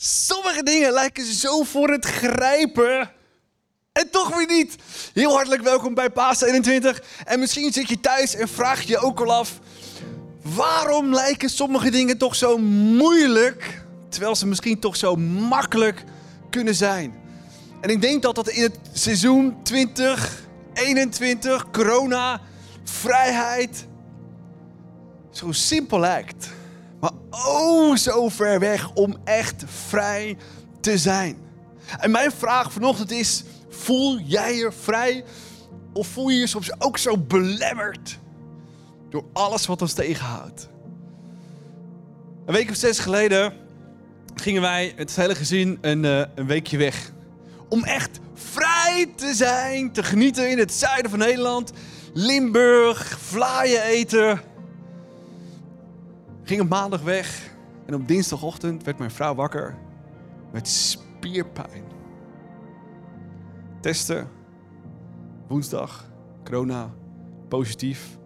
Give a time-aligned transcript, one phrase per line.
[0.00, 3.10] Sommige dingen lijken zo voor het grijpen.
[3.92, 4.76] En toch weer niet.
[5.14, 7.02] Heel hartelijk welkom bij Paas 21.
[7.24, 9.58] En misschien zit je thuis en vraag je ook al af...
[10.42, 13.84] waarom lijken sommige dingen toch zo moeilijk...
[14.08, 16.04] terwijl ze misschien toch zo makkelijk
[16.50, 17.14] kunnen zijn.
[17.80, 22.40] En ik denk dat dat in het seizoen 2021, corona,
[22.84, 23.86] vrijheid...
[25.30, 26.56] zo simpel lijkt.
[27.00, 30.36] Maar oh zo ver weg om echt vrij
[30.80, 31.36] te zijn.
[31.98, 35.24] En mijn vraag vanochtend is: voel jij je vrij?
[35.92, 38.18] Of voel je je soms ook zo belemmerd
[39.10, 40.68] door alles wat ons tegenhoudt?
[42.46, 43.52] Een week of zes geleden
[44.34, 47.12] gingen wij het hele gezin een, uh, een weekje weg.
[47.68, 51.72] Om echt vrij te zijn, te genieten in het zuiden van Nederland.
[52.12, 54.40] Limburg, vlaaien eten.
[56.48, 57.50] Ging op maandag weg
[57.86, 59.78] en op dinsdagochtend werd mijn vrouw wakker
[60.52, 61.84] met spierpijn.
[63.80, 64.28] Testen,
[65.48, 66.10] woensdag,
[66.44, 66.90] corona,
[67.48, 68.18] positief.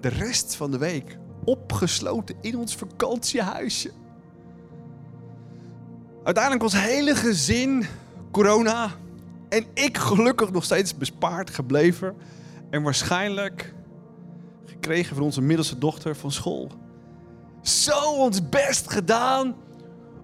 [0.00, 3.90] De rest van de week opgesloten in ons vakantiehuisje.
[6.24, 7.86] Uiteindelijk ons hele gezin
[8.30, 8.90] corona
[9.48, 12.16] en ik gelukkig nog steeds bespaard gebleven.
[12.70, 13.74] En waarschijnlijk
[14.64, 16.86] gekregen van onze middelste dochter van school
[17.68, 19.56] zo ons best gedaan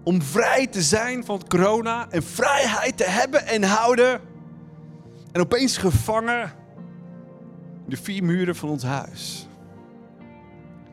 [0.03, 4.20] om vrij te zijn van corona en vrijheid te hebben en houden.
[5.33, 6.42] En opeens gevangen
[7.84, 9.48] in de vier muren van ons huis.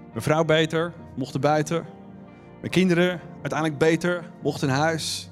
[0.10, 1.86] Mijn vrouw beter, mocht er buiten.
[2.60, 5.30] Mijn kinderen uiteindelijk beter, mochten in huis.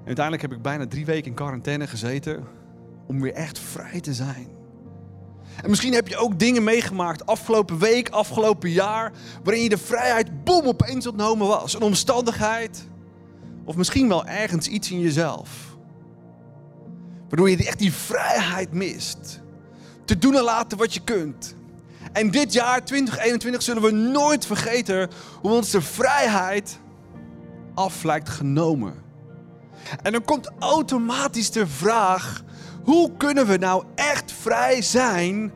[0.00, 2.44] En uiteindelijk heb ik bijna drie weken in quarantaine gezeten
[3.06, 4.59] om weer echt vrij te zijn.
[5.62, 10.44] En misschien heb je ook dingen meegemaakt afgelopen week, afgelopen jaar, waarin je de vrijheid
[10.44, 11.74] boem opeens ontnomen was.
[11.74, 12.88] Een omstandigheid,
[13.64, 15.76] of misschien wel ergens iets in jezelf.
[17.28, 19.40] Waardoor je echt die vrijheid mist.
[20.04, 21.54] Te doen en laten wat je kunt.
[22.12, 25.10] En dit jaar, 2021, zullen we nooit vergeten
[25.40, 26.78] hoe ons de vrijheid
[27.74, 28.94] af lijkt genomen.
[30.02, 32.42] En dan komt automatisch de vraag:
[32.84, 35.52] hoe kunnen we nou echt vrij zijn,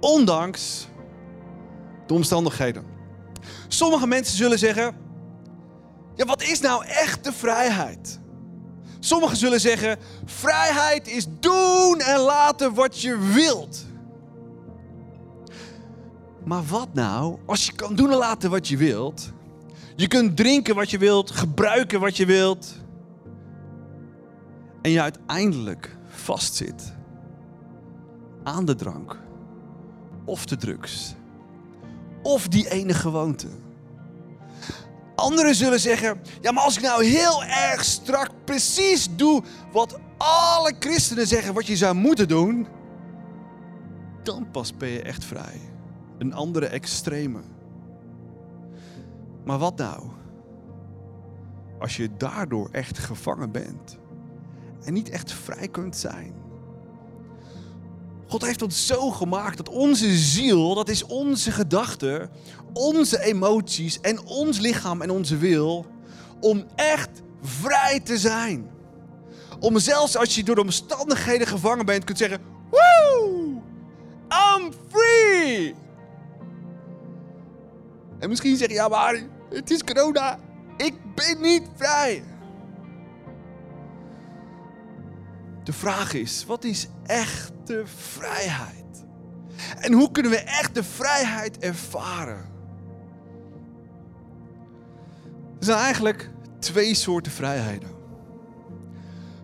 [0.00, 0.88] ondanks
[2.06, 2.84] de omstandigheden?
[3.68, 4.96] Sommige mensen zullen zeggen:
[6.14, 8.20] Ja, wat is nou echte vrijheid?
[8.98, 13.84] Sommigen zullen zeggen: Vrijheid is doen en laten wat je wilt.
[16.44, 19.32] Maar wat nou als je kan doen en laten wat je wilt?
[19.96, 22.74] Je kunt drinken wat je wilt, gebruiken wat je wilt.
[24.82, 26.92] En je uiteindelijk vastzit
[28.42, 29.20] aan de drank
[30.24, 31.14] of de drugs
[32.22, 33.48] of die ene gewoonte.
[35.14, 39.42] Anderen zullen zeggen: ja, maar als ik nou heel erg strak precies doe
[39.72, 42.66] wat alle christenen zeggen wat je zou moeten doen,
[44.22, 45.60] dan pas ben je echt vrij.
[46.18, 47.40] Een andere extreme.
[49.44, 50.10] Maar wat nou?
[51.78, 53.98] Als je daardoor echt gevangen bent
[54.84, 56.34] en niet echt vrij kunt zijn.
[58.26, 62.30] God heeft ons zo gemaakt dat onze ziel, dat is onze gedachten,
[62.72, 65.86] onze emoties en ons lichaam en onze wil,
[66.40, 68.70] om echt vrij te zijn.
[69.60, 72.40] Om zelfs als je door de omstandigheden gevangen bent, kunt zeggen:
[72.70, 73.62] Woo!
[74.28, 75.74] I'm free!
[78.18, 80.38] En misschien zeg je: Ja, maar het is corona.
[80.76, 82.24] Ik ben niet vrij.
[85.64, 89.04] De vraag is, wat is echte vrijheid?
[89.78, 92.52] En hoe kunnen we echte vrijheid ervaren?
[95.58, 97.88] Er zijn eigenlijk twee soorten vrijheden.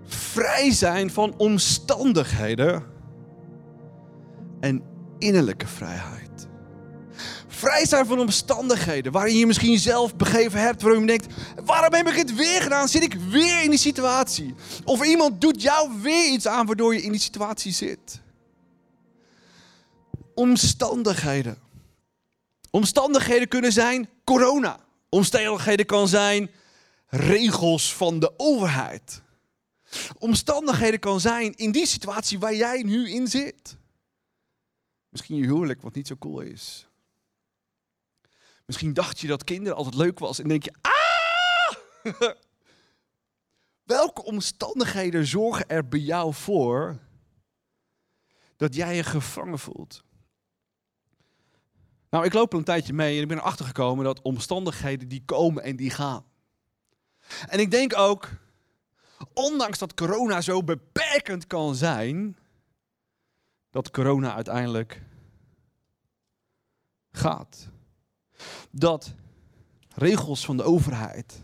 [0.05, 2.85] Vrij zijn van omstandigheden
[4.61, 4.83] en
[5.19, 6.20] innerlijke vrijheid.
[7.61, 11.27] Vrij zijn van omstandigheden waarin je misschien jezelf begeven hebt, waarom je denkt,
[11.65, 12.89] waarom heb ik het weer gedaan?
[12.89, 14.55] Zit ik weer in die situatie?
[14.85, 18.21] Of iemand doet jou weer iets aan waardoor je in die situatie zit.
[20.35, 21.59] Omstandigheden.
[22.71, 24.79] Omstandigheden kunnen zijn corona.
[25.09, 26.51] Omstandigheden kan zijn
[27.07, 29.23] regels van de overheid.
[30.19, 33.77] Omstandigheden kan zijn in die situatie waar jij nu in zit.
[35.09, 36.90] Misschien je huwelijk wat niet zo cool is.
[38.71, 41.75] Misschien dacht je dat kinderen altijd leuk was en denk je, ah!
[43.97, 46.99] Welke omstandigheden zorgen er bij jou voor
[48.57, 50.05] dat jij je gevangen voelt?
[52.11, 55.25] Nou, ik loop al een tijdje mee en ik ben erachter gekomen dat omstandigheden die
[55.25, 56.25] komen en die gaan.
[57.49, 58.29] En ik denk ook,
[59.35, 62.39] ondanks dat corona zo beperkend kan zijn,
[63.71, 65.03] dat corona uiteindelijk
[67.13, 67.71] gaat.
[68.71, 69.13] Dat
[69.95, 71.43] regels van de overheid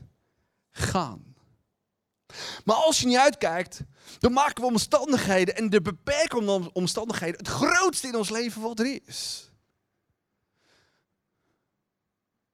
[0.71, 1.35] gaan.
[2.65, 3.81] Maar als je niet uitkijkt,
[4.19, 9.01] dan maken we omstandigheden en de beperkende omstandigheden het grootste in ons leven wat er
[9.07, 9.51] is.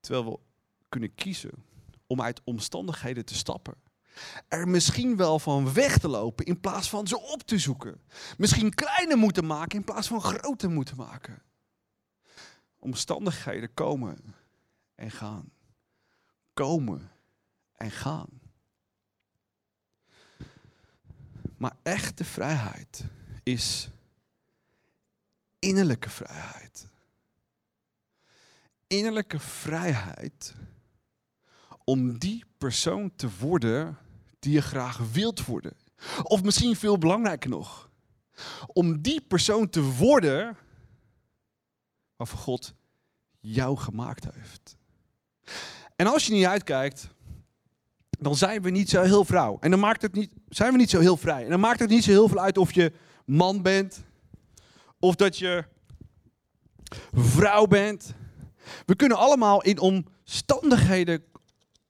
[0.00, 0.38] Terwijl we
[0.88, 1.50] kunnen kiezen
[2.06, 3.74] om uit omstandigheden te stappen.
[4.48, 8.00] Er misschien wel van weg te lopen in plaats van ze op te zoeken.
[8.38, 11.42] Misschien kleiner moeten maken in plaats van groter moeten maken.
[12.82, 14.34] Omstandigheden komen
[14.94, 15.52] en gaan.
[16.54, 17.10] Komen
[17.76, 18.40] en gaan.
[21.56, 23.04] Maar echte vrijheid
[23.42, 23.88] is
[25.58, 26.88] innerlijke vrijheid.
[28.86, 30.54] Innerlijke vrijheid
[31.84, 33.98] om die persoon te worden
[34.38, 35.76] die je graag wilt worden.
[36.22, 37.90] Of misschien veel belangrijker nog,
[38.66, 40.56] om die persoon te worden
[42.16, 42.74] waarvoor God
[43.40, 44.76] jou gemaakt heeft.
[45.96, 47.08] En als je niet uitkijkt,
[48.10, 49.56] dan zijn we niet zo heel vrouw.
[49.60, 51.44] En dan maakt het niet, zijn we niet zo heel vrij.
[51.44, 52.92] En dan maakt het niet zo heel veel uit of je
[53.24, 54.02] man bent,
[54.98, 55.64] of dat je
[57.12, 58.14] vrouw bent.
[58.86, 61.24] We kunnen allemaal in omstandigheden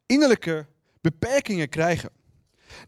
[0.07, 0.67] innerlijke
[1.01, 2.11] beperkingen krijgen.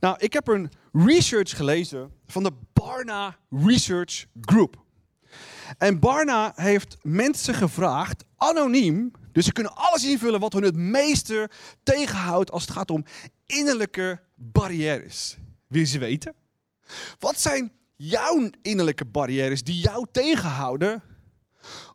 [0.01, 4.84] Nou, ik heb een research gelezen van de Barna Research Group.
[5.79, 11.51] En Barna heeft mensen gevraagd, anoniem, dus ze kunnen alles invullen wat hun het meeste
[11.83, 13.05] tegenhoudt als het gaat om
[13.47, 15.37] innerlijke barrières.
[15.67, 16.35] Wil ze weten?
[17.19, 21.03] Wat zijn jouw innerlijke barrières die jou tegenhouden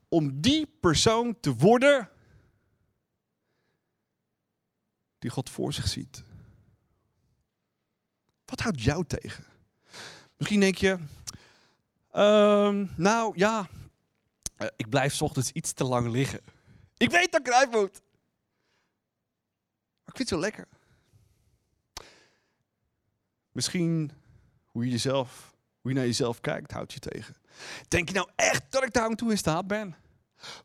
[0.08, 2.10] om die persoon te worden
[5.20, 6.24] die God voor zich ziet?
[8.46, 9.44] Wat houdt jou tegen?
[10.38, 10.98] Misschien denk je,
[12.20, 13.70] ehm, nou ja,
[14.56, 16.40] eh, ik blijf ochtends iets te lang liggen.
[16.98, 18.02] Ik weet dat ik eruit moet.
[20.04, 20.68] Maar ik vind het zo lekker.
[23.52, 24.12] Misschien
[24.66, 27.36] hoe je, jezelf, hoe je naar jezelf kijkt, houdt je tegen.
[27.88, 29.96] Denk je nou echt dat ik daar aan toe in staat ben?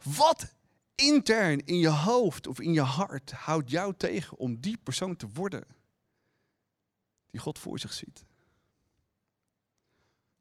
[0.03, 0.55] Wat
[0.95, 5.29] intern in je hoofd of in je hart houdt jou tegen om die persoon te
[5.33, 5.65] worden
[7.31, 8.25] die God voor zich ziet?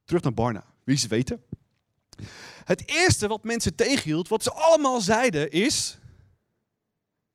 [0.03, 0.72] Terug naar Barna.
[0.83, 1.43] Wie ze weten?
[2.63, 5.97] Het eerste wat mensen tegenhield, wat ze allemaal zeiden, is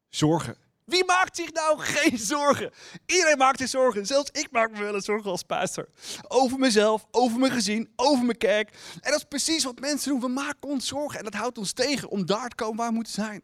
[0.09, 0.57] zorgen.
[0.85, 2.71] Wie maakt zich nou geen zorgen?
[3.07, 4.07] Iedereen maakt zich zorgen.
[4.07, 5.89] Zelfs ik maak me wel eens zorgen als pastor.
[6.29, 8.71] Over mezelf, over mijn gezin, over mijn kerk.
[9.01, 10.21] En dat is precies wat mensen doen.
[10.21, 12.95] We maken ons zorgen en dat houdt ons tegen om daar te komen waar we
[12.95, 13.43] moeten zijn.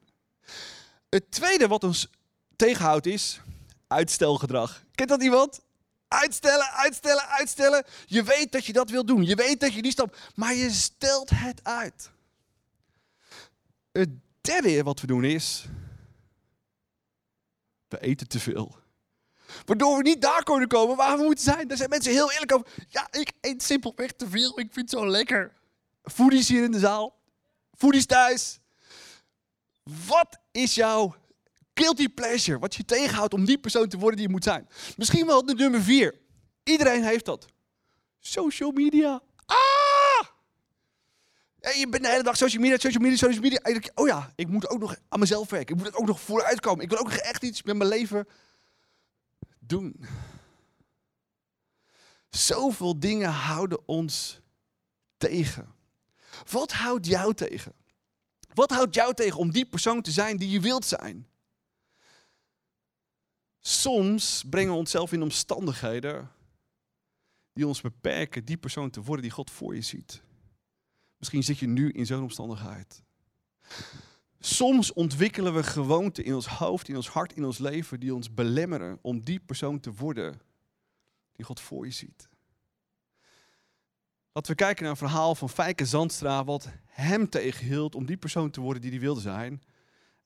[1.09, 2.09] Het tweede wat ons
[2.57, 3.41] tegenhoudt is
[3.89, 4.85] uitstelgedrag.
[4.95, 5.61] Kent dat iemand?
[6.15, 7.85] Uitstellen, uitstellen, uitstellen.
[8.07, 9.25] Je weet dat je dat wil doen.
[9.25, 10.17] Je weet dat je die stap.
[10.35, 12.11] Maar je stelt het uit.
[13.93, 14.09] Het
[14.41, 15.65] derde wat we doen is.
[17.89, 18.77] We eten te veel.
[19.65, 21.69] Waardoor we niet daar kunnen komen waar we moeten zijn.
[21.69, 22.67] Daar zijn mensen heel eerlijk over.
[22.89, 24.59] Ja, ik eet simpelweg te veel.
[24.59, 25.53] Ik vind het zo lekker.
[26.03, 27.17] Foodies hier in de zaal.
[27.77, 28.59] Foodies thuis.
[30.07, 31.15] Wat is jouw
[31.75, 32.59] guilty pleasure?
[32.59, 34.69] Wat je tegenhoudt om die persoon te worden die je moet zijn?
[34.97, 36.21] Misschien wel de nummer vier.
[36.63, 37.47] Iedereen heeft dat.
[38.19, 39.23] Social media.
[39.47, 40.27] Ah!
[41.73, 43.91] je bent de hele dag social media, social media, social media.
[43.95, 45.77] oh ja, ik moet ook nog aan mezelf werken.
[45.77, 46.85] Ik moet ook nog vooruitkomen.
[46.85, 48.29] Ik wil ook echt iets met mijn leven
[49.59, 50.05] doen.
[52.31, 54.41] Zoveel dingen houden ons
[55.17, 55.75] tegen.
[56.51, 57.73] Wat houdt jou tegen?
[58.55, 61.29] Wat houdt jou tegen om die persoon te zijn die je wilt zijn?
[63.85, 66.31] Soms brengen we onszelf in omstandigheden
[67.53, 70.23] die ons beperken die persoon te worden die God voor je ziet.
[71.19, 73.03] Misschien zit je nu in zo'n omstandigheid.
[74.39, 78.35] Soms ontwikkelen we gewoonten in ons hoofd, in ons hart, in ons leven die ons
[78.35, 80.41] belemmeren om die persoon te worden
[81.33, 82.29] die God voor je ziet.
[84.33, 88.51] Laten we kijken naar een verhaal van Fijke Zandstra, wat hem tegenhield om die persoon
[88.51, 89.63] te worden die hij wilde zijn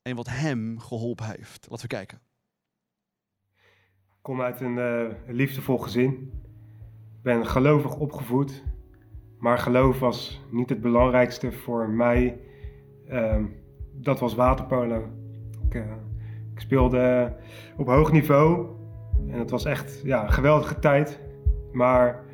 [0.02, 1.66] en wat hem geholpen heeft.
[1.68, 2.27] Laten we kijken.
[4.22, 6.32] Kom uit een uh, liefdevol gezin.
[7.16, 8.64] Ik ben gelovig opgevoed,
[9.38, 12.40] maar geloof was niet het belangrijkste voor mij.
[13.10, 13.36] Uh,
[13.92, 15.02] dat was waterpolo.
[15.68, 15.82] Ik, uh,
[16.54, 17.36] ik, speelde
[17.76, 18.66] op hoog niveau
[19.28, 21.20] en het was echt ja, een geweldige tijd.
[21.72, 22.24] Maar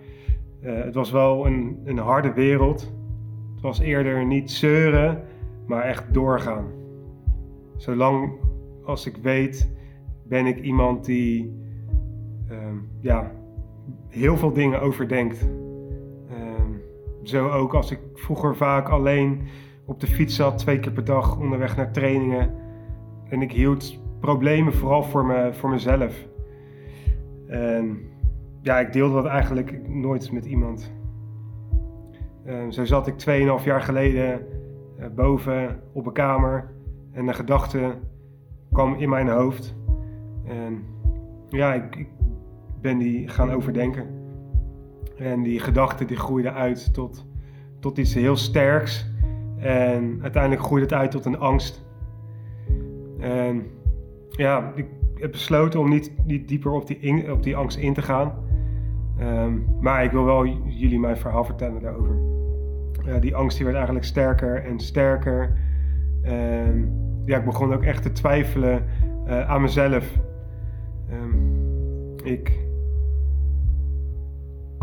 [0.63, 2.93] uh, het was wel een, een harde wereld.
[3.55, 5.25] Het was eerder niet zeuren,
[5.67, 6.67] maar echt doorgaan.
[7.77, 8.33] Zolang
[8.85, 9.71] als ik weet,
[10.23, 11.63] ben ik iemand die
[12.49, 13.31] ehm, ja,
[14.09, 15.49] heel veel dingen overdenkt.
[16.29, 16.71] Ehm,
[17.23, 19.43] zo ook als ik vroeger vaak alleen
[19.85, 22.55] op de fiets zat, twee keer per dag onderweg naar trainingen.
[23.29, 26.29] En ik hield problemen vooral voor, me, voor mezelf.
[27.47, 27.99] En
[28.63, 30.93] ja, ik deelde dat eigenlijk nooit met iemand.
[32.45, 34.47] Ehm, zo zat ik 2,5 jaar geleden
[34.99, 36.71] uh, boven op een kamer
[37.13, 37.95] en een gedachte
[38.73, 39.77] kwam in mijn hoofd.
[40.45, 40.85] En
[41.49, 42.07] ja, ik
[42.85, 44.07] ben die gaan overdenken.
[45.17, 47.27] En die gedachte die groeide uit tot,
[47.81, 49.11] tot iets heel sterks.
[49.59, 51.85] En uiteindelijk groeide het uit tot een angst.
[53.19, 53.67] En
[54.29, 58.03] ja, ik heb besloten om niet, niet dieper op die, op die angst in te
[58.03, 58.33] gaan.
[59.19, 62.17] Ehm, maar ik wil wel jullie mijn verhaal vertellen daarover.
[63.21, 65.57] die angst die werd eigenlijk sterker en sterker.
[66.23, 66.93] En
[67.25, 68.85] ja, ik begon ook echt te twijfelen
[69.27, 70.19] uh, aan mezelf.
[71.13, 71.63] Um,
[72.25, 72.64] ik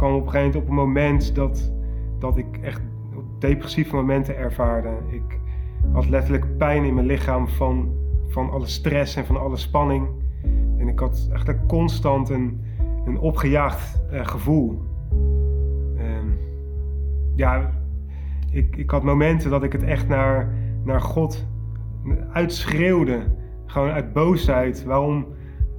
[0.01, 1.73] kwam op een gegeven moment op moment dat,
[2.19, 2.81] dat ik echt
[3.39, 4.89] depressieve momenten ervaarde.
[5.09, 5.39] Ik
[5.91, 7.93] had letterlijk pijn in mijn lichaam van,
[8.27, 10.07] van alle stress en van alle spanning.
[10.77, 12.61] En ik had eigenlijk constant een,
[13.05, 14.81] een opgejaagd uh, gevoel.
[15.97, 16.39] Um,
[17.35, 17.71] ja,
[18.51, 20.53] ik, ik had momenten dat ik het echt naar,
[20.83, 21.47] naar God
[22.31, 23.19] uitschreeuwde.
[23.65, 24.83] Gewoon uit boosheid.
[24.83, 25.25] Waarom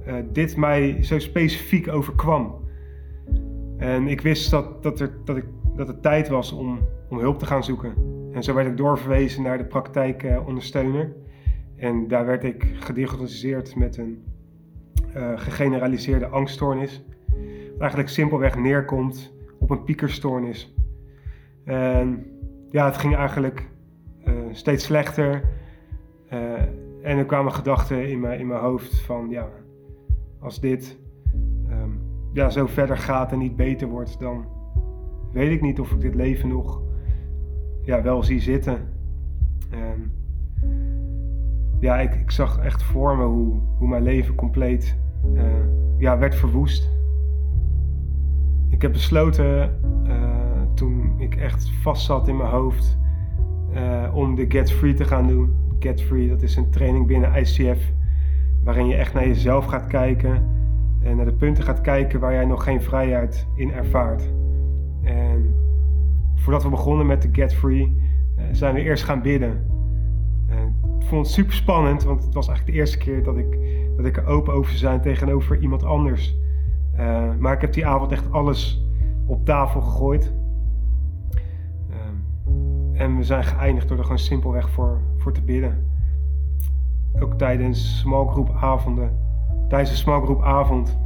[0.07, 2.61] uh, dit mij zo specifiek overkwam.
[3.77, 7.39] En ik wist dat, dat, er, dat, ik, dat het tijd was om, om hulp
[7.39, 7.93] te gaan zoeken.
[8.31, 11.13] En zo werd ik doorverwezen naar de praktijkondersteuner.
[11.75, 14.23] en daar werd ik gediagnosticeerd met een
[15.15, 17.03] uh, gegeneraliseerde angststoornis.
[17.71, 20.73] Wat eigenlijk simpelweg neerkomt op een piekerstoornis.
[21.63, 22.25] En
[22.69, 23.69] ja, het ging eigenlijk
[24.27, 25.43] uh, steeds slechter.
[26.33, 26.61] Uh,
[27.01, 29.49] en er kwamen gedachten in mijn, in mijn hoofd van ja,
[30.39, 30.97] als dit
[32.33, 34.45] ja, zo verder gaat en niet beter wordt, dan
[35.31, 36.81] weet ik niet of ik dit leven nog
[37.81, 38.77] ja, wel zie zitten.
[39.69, 40.11] En
[41.79, 44.97] ja, ik, ik zag echt voor me hoe, hoe mijn leven compleet
[45.33, 45.43] uh,
[45.97, 46.89] ja, werd verwoest.
[48.69, 52.97] Ik heb besloten uh, toen ik echt vast zat in mijn hoofd
[53.73, 55.53] uh, om de Get Free te gaan doen.
[55.79, 57.91] Get Free, dat is een training binnen ICF
[58.63, 60.43] waarin je echt naar jezelf gaat kijken
[61.03, 64.33] en naar de punten gaat kijken waar jij nog geen vrijheid in ervaart.
[65.03, 65.55] En
[66.35, 68.01] voordat we begonnen met de Get Free,
[68.37, 69.71] uh, zijn we eerst gaan bidden.
[70.47, 73.57] En ik vond het super spannend, want het was eigenlijk de eerste keer dat ik,
[73.97, 76.37] dat ik er open over zou zijn tegenover iemand anders.
[76.99, 78.85] Uh, maar ik heb die avond echt alles
[79.25, 80.33] op tafel gegooid.
[81.89, 85.91] Uh, en we zijn geëindigd door er gewoon simpelweg voor, voor te bidden.
[87.19, 89.22] Ook tijdens smallgroepavonden
[89.67, 90.99] tijdens de smokegroepavond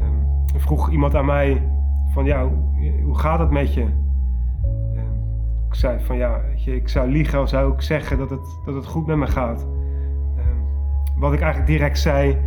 [0.00, 1.62] um, vroeg iemand aan mij
[2.08, 2.48] van ja,
[3.02, 3.82] hoe, gaat het met je?
[3.82, 5.22] Um,
[5.68, 8.74] ik zei van ja, je, ik zou liegen als zou ik zeggen dat het, dat
[8.74, 9.66] het goed met me gaat.
[10.38, 10.64] Um,
[11.16, 12.38] wat ik eigenlijk direct zei,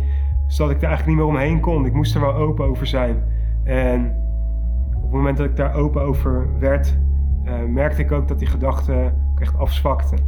[0.48, 1.86] is dat ik er eigenlijk niet meer omheen kon.
[1.86, 3.22] Ik moest er wel open over zijn.
[3.64, 4.16] En
[4.96, 6.98] op het moment dat ik daar open over werd,
[7.44, 10.18] uh, merkte ik ook dat die gedachten echt afzwakten.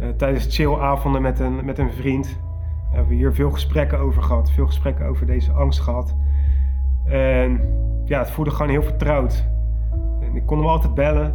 [0.00, 2.40] Uh, tijdens chillavonden met een, met een vriend
[2.94, 6.16] we hebben hier veel gesprekken over gehad, veel gesprekken over deze angst gehad.
[7.04, 7.60] En
[8.04, 9.48] ja, het voelde gewoon heel vertrouwd.
[10.20, 11.34] En ik kon hem altijd bellen.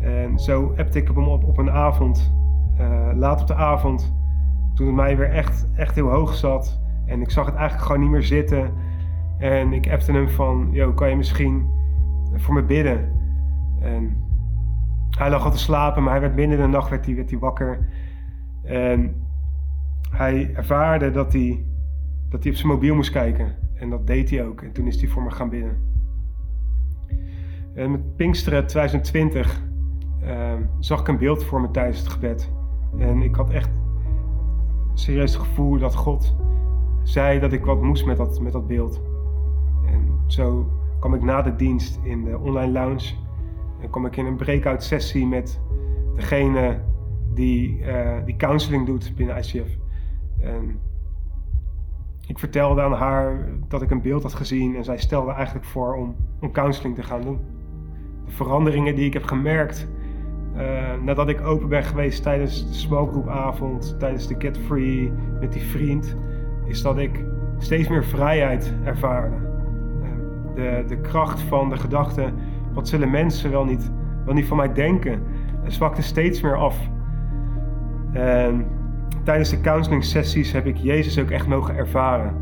[0.00, 2.34] En zo appte ik hem op op een avond,
[2.80, 4.14] uh, laat op de avond,
[4.74, 6.80] toen het mij weer echt, echt heel hoog zat.
[7.06, 8.72] En ik zag het eigenlijk gewoon niet meer zitten.
[9.38, 11.66] En ik appte hem van, yo, kan je misschien
[12.34, 13.12] voor me bidden?
[13.80, 14.16] En
[15.18, 17.88] hij lag al te slapen, maar hij werd binnen de nacht werd hij, werd wakker.
[18.62, 19.14] En
[20.10, 21.64] hij ervaarde dat hij,
[22.28, 23.54] dat hij op zijn mobiel moest kijken.
[23.74, 24.62] En dat deed hij ook.
[24.62, 25.76] En toen is hij voor me gaan bidden.
[27.74, 29.62] En met Pinksteren 2020
[30.22, 32.50] uh, zag ik een beeld voor me tijdens het gebed.
[32.98, 33.70] En ik had echt
[34.94, 36.36] serieus het gevoel dat God
[37.02, 39.00] zei dat ik wat moest met dat, met dat beeld.
[39.86, 43.14] En zo kwam ik na de dienst in de online lounge.
[43.80, 45.60] En kwam ik in een breakout sessie met
[46.14, 46.80] degene
[47.34, 49.76] die, uh, die counseling doet binnen ICF.
[50.40, 50.80] En
[52.26, 55.94] ik vertelde aan haar dat ik een beeld had gezien en zij stelde eigenlijk voor
[55.94, 57.40] om, om counseling te gaan doen.
[58.24, 59.88] De veranderingen die ik heb gemerkt
[60.56, 65.62] uh, nadat ik open ben geweest tijdens de smokegroepavond, tijdens de Get Free met die
[65.62, 66.16] vriend,
[66.64, 67.24] is dat ik
[67.58, 69.36] steeds meer vrijheid ervaarde.
[69.36, 70.08] Uh,
[70.54, 72.32] de, de kracht van de gedachte,
[72.72, 73.90] wat zullen mensen wel niet,
[74.24, 75.22] wel niet van mij denken,
[75.66, 76.88] zwakte steeds meer af.
[79.28, 82.34] Tijdens de counseling sessies heb ik Jezus ook echt mogen ervaren.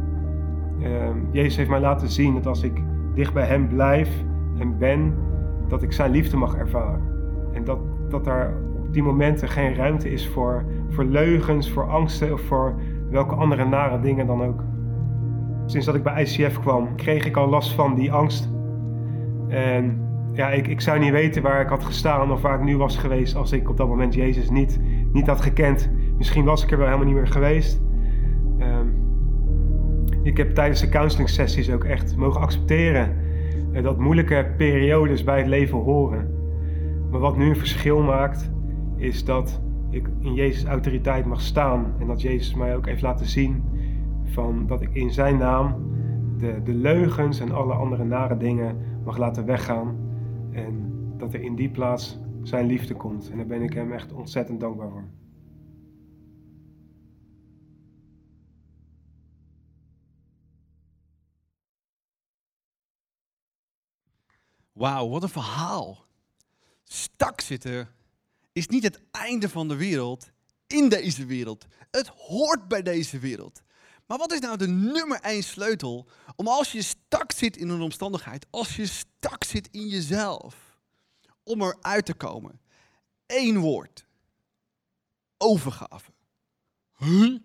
[0.82, 2.82] Ehm, Jezus heeft mij laten zien dat als ik
[3.14, 4.08] dicht bij Hem blijf
[4.58, 5.14] en ben,
[5.68, 7.00] dat ik Zijn liefde mag ervaren.
[7.52, 7.78] En dat,
[8.08, 12.74] dat daar op die momenten geen ruimte is voor, voor leugens, voor angsten of voor
[13.10, 14.62] welke andere nare dingen dan ook.
[15.64, 18.50] Sinds dat ik bij ICF kwam, kreeg ik al last van die angst.
[19.48, 20.05] En
[20.36, 22.96] ja, ik, ik zou niet weten waar ik had gestaan of waar ik nu was
[22.96, 24.80] geweest als ik op dat moment Jezus niet,
[25.12, 25.90] niet had gekend.
[26.18, 27.80] Misschien was ik er wel helemaal niet meer geweest.
[28.58, 28.86] Ehm,
[30.22, 33.16] ik heb tijdens de counseling sessies ook echt mogen accepteren
[33.72, 36.30] eh, dat moeilijke periodes bij het leven horen.
[37.10, 38.50] Maar wat nu een verschil maakt,
[38.96, 41.94] is dat ik in Jezus' autoriteit mag staan.
[41.98, 43.64] En dat Jezus mij ook heeft laten zien
[44.24, 45.74] van dat ik in zijn naam
[46.38, 50.05] de, de leugens en alle andere nare dingen mag laten weggaan.
[50.56, 53.30] En dat er in die plaats zijn liefde komt.
[53.30, 55.08] En daar ben ik hem echt ontzettend dankbaar voor.
[64.72, 66.04] Wauw, wat een verhaal.
[66.84, 67.88] Stak zitten
[68.52, 70.30] is niet het einde van de wereld
[70.66, 71.66] in deze wereld.
[71.90, 73.62] Het hoort bij deze wereld.
[74.06, 77.80] Maar wat is nou de nummer één sleutel om als je stak zit in een
[77.80, 80.78] omstandigheid, als je stak zit in jezelf,
[81.42, 82.60] om eruit te komen?
[83.26, 84.06] Eén woord.
[85.38, 86.10] Overgave.
[86.96, 87.38] Huh?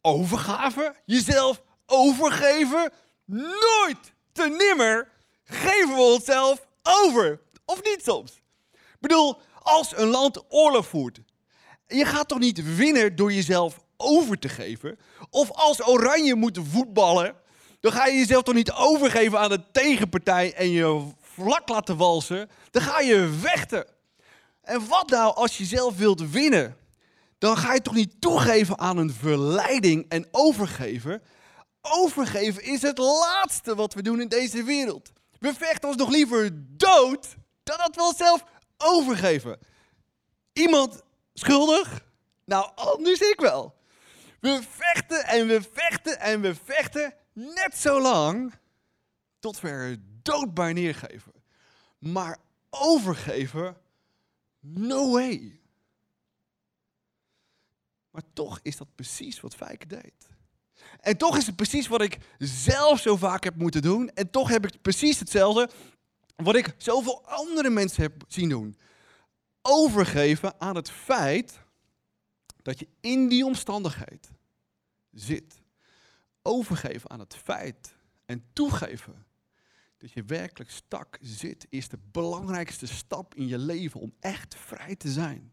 [0.00, 0.94] Overgave?
[1.04, 2.92] Jezelf overgeven?
[3.24, 5.12] Nooit te nimmer
[5.44, 7.40] geven we onszelf over.
[7.64, 8.32] Of niet soms?
[8.72, 11.20] Ik bedoel, als een land oorlog voert,
[11.86, 14.98] je gaat toch niet winnen door jezelf over te geven?
[15.30, 17.34] Of als Oranje moet voetballen,
[17.80, 22.50] dan ga je jezelf toch niet overgeven aan de tegenpartij en je vlak laten walsen?
[22.70, 23.86] Dan ga je vechten.
[24.62, 26.76] En wat nou als je zelf wilt winnen?
[27.38, 31.22] Dan ga je toch niet toegeven aan een verleiding en overgeven?
[31.82, 35.12] Overgeven is het laatste wat we doen in deze wereld.
[35.38, 38.44] We vechten ons nog liever dood dan dat we onszelf
[38.76, 39.58] overgeven.
[40.52, 41.02] Iemand
[41.34, 42.04] schuldig?
[42.44, 43.74] Nou, anders ik wel.
[44.40, 48.54] We vechten en we vechten en we vechten net zo lang
[49.38, 51.32] tot we er dood bij neergeven.
[51.98, 52.38] Maar
[52.70, 53.76] overgeven,
[54.60, 55.60] no way.
[58.10, 60.28] Maar toch is dat precies wat Fijke deed.
[61.00, 64.10] En toch is het precies wat ik zelf zo vaak heb moeten doen.
[64.10, 65.70] En toch heb ik precies hetzelfde
[66.36, 68.78] wat ik zoveel andere mensen heb zien doen.
[69.62, 71.60] Overgeven aan het feit
[72.62, 74.30] dat je in die omstandigheid
[75.12, 75.60] zit.
[76.42, 77.94] Overgeven aan het feit
[78.26, 79.26] en toegeven
[80.00, 84.96] dat je werkelijk stak zit, is de belangrijkste stap in je leven om echt vrij
[84.96, 85.52] te zijn.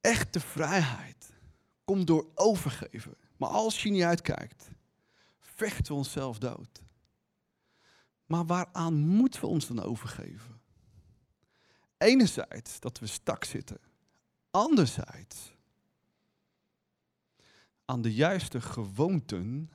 [0.00, 1.32] Echte vrijheid
[1.84, 3.14] komt door overgeven.
[3.36, 4.70] Maar als je niet uitkijkt,
[5.38, 6.82] vechten we onszelf dood.
[8.26, 10.60] Maar waaraan moeten we ons dan overgeven?
[11.98, 13.89] Enerzijds dat we stak zitten.
[14.50, 15.52] Anderzijds
[17.84, 19.70] aan de juiste gewoonten,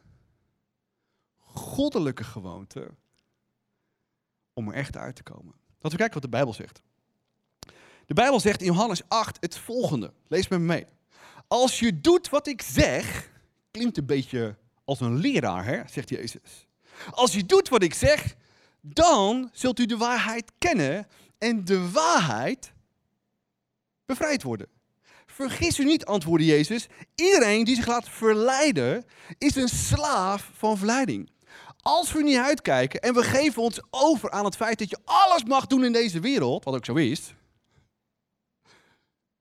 [1.38, 2.98] goddelijke gewoonten,
[4.54, 5.54] om er echt uit te komen.
[5.72, 6.82] Laten we kijken wat de Bijbel zegt.
[8.06, 10.14] De Bijbel zegt in Johannes 8 het volgende.
[10.28, 10.86] Lees met me mee.
[11.48, 13.32] Als je doet wat ik zeg,
[13.72, 15.82] klinkt een beetje als een leraar, hè?
[15.88, 16.68] zegt Jezus.
[17.12, 18.36] Als je doet wat ik zeg,
[18.82, 21.08] dan zult u de waarheid kennen
[21.38, 22.74] en de waarheid
[24.06, 24.68] bevrijd worden.
[25.26, 26.88] Vergis u niet, antwoordde Jezus.
[27.16, 29.06] Iedereen die zich laat verleiden,
[29.38, 31.30] is een slaaf van verleiding.
[31.78, 35.44] Als we niet uitkijken en we geven ons over aan het feit dat je alles
[35.44, 37.36] mag doen in deze wereld, wat ook zo is,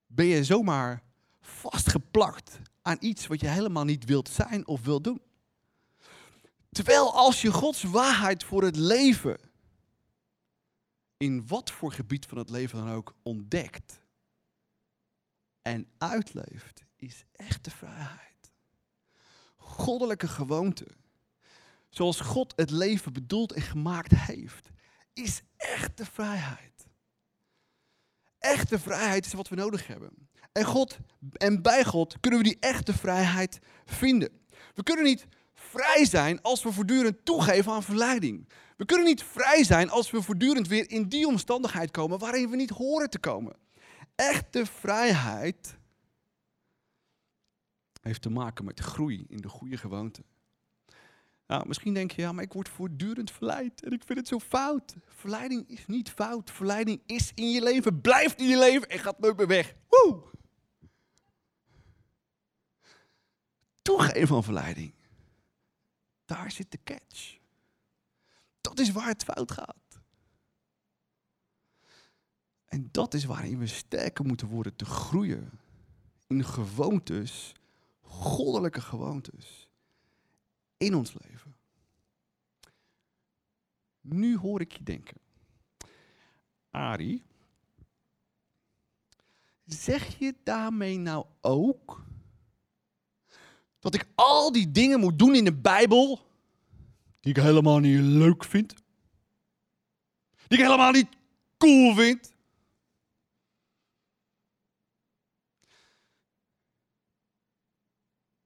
[0.06, 1.02] ben je zomaar
[1.40, 5.20] vastgeplakt aan iets wat je helemaal niet wilt zijn of wilt doen.
[6.70, 9.36] Terwijl als je Gods waarheid voor het leven,
[11.16, 14.00] in wat voor gebied van het leven dan ook, ontdekt
[15.64, 18.52] en uitleeft, is echte vrijheid.
[19.56, 20.86] Goddelijke gewoonte,
[21.88, 24.68] zoals God het leven bedoeld en gemaakt heeft,
[25.12, 26.86] is echte vrijheid.
[28.38, 30.28] Echte vrijheid is wat we nodig hebben.
[30.52, 30.98] En, God,
[31.32, 34.40] en bij God kunnen we die echte vrijheid vinden.
[34.74, 38.48] We kunnen niet vrij zijn als we voortdurend toegeven aan verleiding.
[38.76, 42.56] We kunnen niet vrij zijn als we voortdurend weer in die omstandigheid komen waarin we
[42.56, 43.56] niet horen te komen.
[44.14, 45.78] Echte vrijheid
[48.00, 50.24] heeft te maken met groei in de goede gewoonten.
[51.46, 54.38] Nou, misschien denk je, ja, maar ik word voortdurend verleid en ik vind het zo
[54.38, 54.96] fout.
[55.06, 56.50] Verleiding is niet fout.
[56.50, 59.74] Verleiding is in je leven, blijft in je leven en gaat nooit meer weg.
[59.88, 60.22] Woe!
[63.82, 64.94] Toegeven van verleiding.
[66.24, 67.38] daar zit de catch.
[68.60, 69.83] Dat is waar het fout gaat.
[72.74, 75.50] En dat is waarin we sterker moeten worden te groeien.
[76.26, 77.52] In gewoontes,
[78.00, 79.68] goddelijke gewoontes.
[80.76, 81.56] In ons leven.
[84.00, 85.16] Nu hoor ik je denken.
[86.70, 87.22] Ari,
[89.64, 92.04] zeg je daarmee nou ook
[93.78, 96.26] dat ik al die dingen moet doen in de Bijbel
[97.20, 98.74] die ik helemaal niet leuk vind?
[100.46, 101.08] Die ik helemaal niet
[101.58, 102.33] cool vind?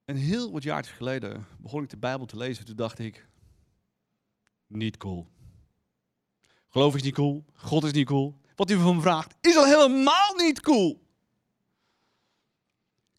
[0.08, 2.64] En heel wat jaar geleden begon ik de Bijbel te lezen.
[2.64, 3.26] Toen dacht ik,
[4.66, 5.28] niet cool.
[6.68, 7.44] Geloof is niet cool.
[7.54, 8.40] God is niet cool.
[8.56, 11.06] Wat u van me vraagt, is al helemaal niet cool.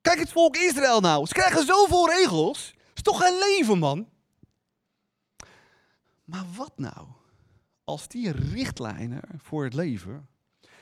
[0.01, 1.25] Kijk het volk Israël nou.
[1.25, 2.73] Ze krijgen zoveel regels.
[2.93, 4.09] is toch geen leven, man?
[6.23, 7.07] Maar wat nou
[7.83, 10.29] als die richtlijnen voor het leven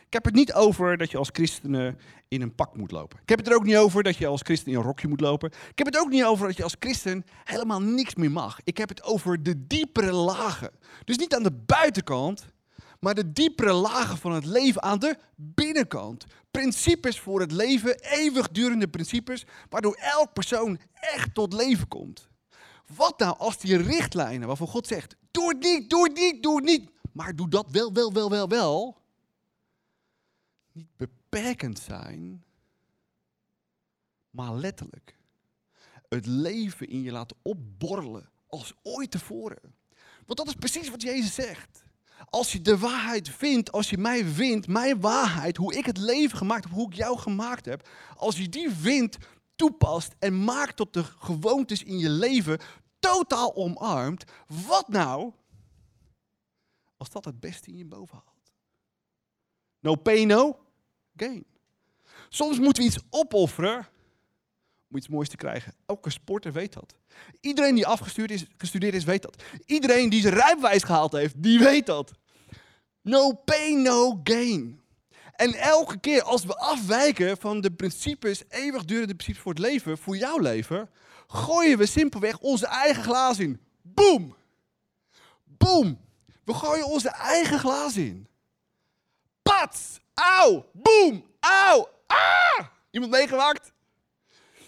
[0.08, 3.20] ik heb het niet over dat je als christen in een pak moet lopen.
[3.22, 5.22] Ik heb het er ook niet over dat je als christen in een rokje moet
[5.22, 5.50] lopen.
[5.50, 8.60] Ik heb het ook niet over dat je als christen helemaal niks meer mag.
[8.64, 10.72] Ik heb het over de diepere lagen.
[11.04, 12.46] Dus niet aan de buitenkant,
[13.00, 16.26] maar de diepere lagen van het leven aan de binnenkant.
[16.52, 22.28] Principes voor het leven, eeuwigdurende principes, waardoor elk persoon echt tot leven komt.
[22.96, 26.56] Wat nou als die richtlijnen waarvan God zegt, doe het niet, doe het niet, doe
[26.56, 29.06] het niet, maar doe dat wel, wel, wel, wel, wel
[30.78, 32.44] niet beperkend zijn,
[34.30, 35.18] maar letterlijk
[36.10, 39.76] het leven in je laten opborrelen als ooit tevoren.
[40.26, 41.86] Want dat is precies wat Jezus zegt.
[42.30, 46.38] Als je de waarheid vindt, als je mij vindt, mijn waarheid, hoe ik het leven
[46.38, 49.18] gemaakt heb, hoe ik jou gemaakt heb, als je die vindt,
[49.56, 52.60] toepast en maakt tot de gewoontes in je leven
[53.00, 54.24] totaal omarmt,
[54.68, 55.34] wat nou
[56.98, 58.52] als dat het beste in je boven haalt?
[59.80, 60.67] No pain, no
[61.18, 61.46] gain.
[62.30, 63.88] Soms moeten we iets opofferen
[64.90, 65.74] om iets moois te krijgen.
[65.86, 66.96] Elke sporter weet dat.
[67.42, 69.44] Iedereen die afgestudeerd is, gestudeerd is, weet dat.
[69.66, 72.12] Iedereen die zijn rijbewijs gehaald heeft, die weet dat.
[73.02, 74.82] No pain, no gain.
[75.32, 80.18] En elke keer als we afwijken van de principes, eeuwigdurende principes voor het leven, voor
[80.18, 80.90] jouw leven,
[81.28, 83.60] gooien we simpelweg onze eigen glaas in.
[83.82, 84.36] Boom!
[85.44, 86.00] Boom!
[86.44, 88.28] We gooien onze eigen glaas in.
[89.42, 90.00] Pats!
[90.22, 92.68] Auw, boem, auw, ah!
[92.92, 93.74] Iemand meegemaakt?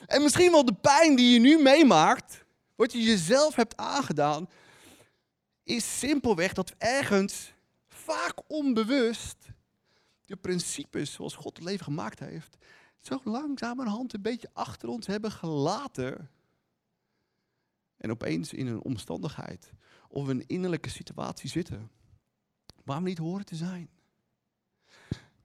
[0.05, 4.49] En misschien wel de pijn die je nu meemaakt, wat je jezelf hebt aangedaan,
[5.63, 7.53] is simpelweg dat we ergens,
[7.87, 9.37] vaak onbewust,
[10.25, 12.57] de principes zoals God het leven gemaakt heeft,
[12.99, 16.29] zo langzamerhand een beetje achter ons hebben gelaten.
[17.97, 19.71] En opeens in een omstandigheid
[20.07, 21.91] of een innerlijke situatie zitten
[22.83, 23.89] waar we niet horen te zijn.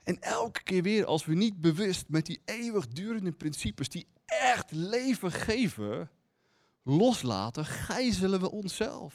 [0.05, 5.33] En elke keer weer als we niet bewust met die eeuwigdurende principes die echt leven
[5.33, 6.11] geven,
[6.83, 9.15] loslaten, gijzelen we onszelf.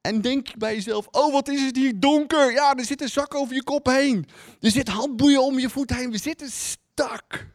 [0.00, 2.52] En denk bij jezelf, oh wat is het hier donker.
[2.52, 4.26] Ja, er zit een zak over je kop heen.
[4.60, 6.10] Er zit handboeien om je voet heen.
[6.10, 7.48] We zitten stak.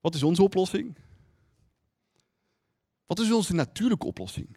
[0.00, 0.96] Wat is onze oplossing?
[3.06, 4.56] Wat is onze natuurlijke oplossing?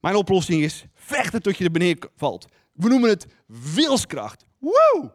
[0.00, 2.46] Mijn oplossing is vechten tot je er beneden valt.
[2.72, 4.44] We noemen het wilskracht.
[4.58, 5.12] Woe!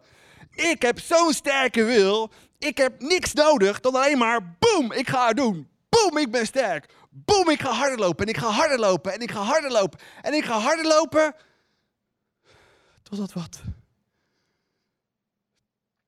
[0.51, 2.31] Ik heb zo'n sterke wil.
[2.57, 5.69] Ik heb niks nodig dan alleen maar boem, ik ga het doen.
[5.89, 6.93] Boem, ik ben sterk.
[7.09, 9.99] Boem, ik ga harder lopen en ik ga harder lopen en ik ga harder lopen
[10.21, 11.35] en ik ga harder lopen.
[13.03, 13.61] Totdat wat?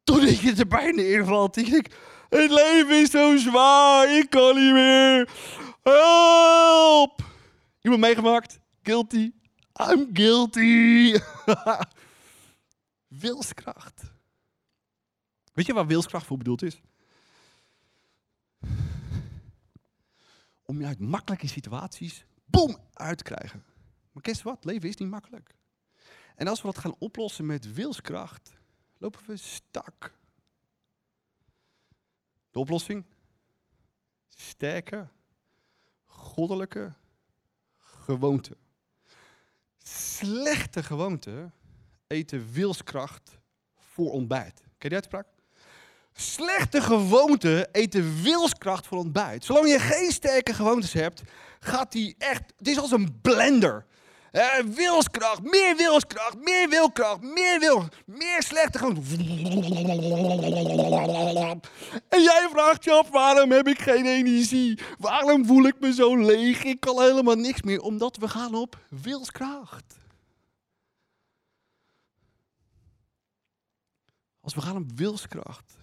[0.03, 1.57] Totdat je er bijna invalt.
[1.57, 1.91] Ik
[2.29, 5.29] het leven is zo zwaar, ik kan niet meer.
[5.83, 7.21] Help!
[7.81, 8.59] Iemand meegemaakt?
[8.83, 9.31] Guilty?
[9.79, 11.19] I'm guilty.
[13.07, 14.03] wilskracht.
[15.53, 16.81] Weet je waar wilskracht voor bedoeld is?
[20.63, 23.63] Om je uit makkelijke situaties, boom, uit te krijgen.
[24.11, 24.65] Maar kijk wat?
[24.65, 25.55] Leven is niet makkelijk.
[26.35, 28.53] En als we dat gaan oplossen met wilskracht,
[28.97, 30.17] lopen we stak.
[32.51, 33.05] De oplossing?
[34.27, 35.07] Sterke,
[36.05, 36.93] goddelijke
[37.77, 38.57] gewoonte
[39.95, 41.51] slechte gewoonte
[42.07, 43.37] eten wilskracht
[43.77, 44.53] voor ontbijt.
[44.55, 45.27] Ken je die uitspraak?
[46.13, 49.45] Slechte gewoonte eten wilskracht voor ontbijt.
[49.45, 51.21] Zolang je geen sterke gewoontes hebt,
[51.59, 52.53] gaat die echt.
[52.57, 53.85] Het is als een blender.
[54.31, 59.19] Eh, wilskracht, meer wilskracht, meer wilkracht, meer wil, meer slechte gewoonten.
[62.09, 64.79] En jij vraagt je af, waarom heb ik geen energie?
[64.97, 66.63] Waarom voel ik me zo leeg?
[66.63, 69.97] Ik kan helemaal niks meer, omdat we gaan op wilskracht.
[74.39, 75.77] Als we gaan op wilskracht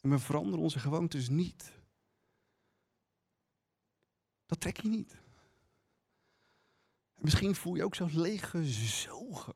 [0.00, 1.72] en we veranderen onze gewoontes niet,
[4.46, 5.19] dat trek je niet.
[7.20, 9.54] En misschien voel je ook zo leeg gezogen.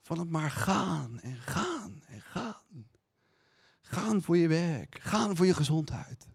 [0.00, 2.88] Van het maar gaan en gaan en gaan.
[3.80, 6.28] Gaan voor je werk, gaan voor je gezondheid.